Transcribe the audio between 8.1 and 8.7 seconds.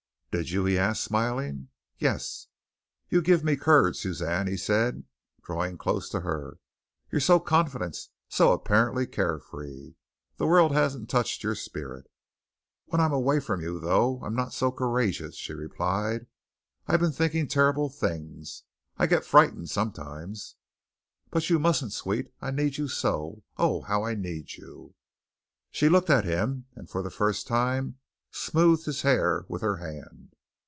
so